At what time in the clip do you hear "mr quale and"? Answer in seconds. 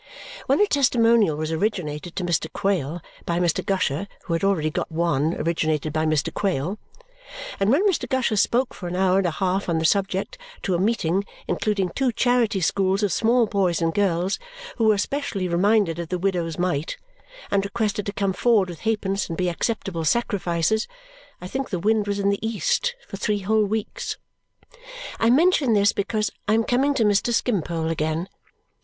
6.07-7.69